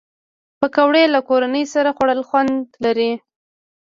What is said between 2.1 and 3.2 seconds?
خوند لري